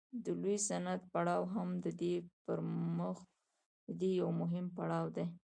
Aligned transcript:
د 0.23 0.25
لوی 0.41 0.57
صنعت 0.67 1.01
پړاو 1.13 1.43
هم 1.53 1.69
د 1.83 1.87
دې 3.99 4.09
یو 4.21 4.29
مهم 4.41 4.65
پړاو 4.77 5.05
دی 5.15 5.25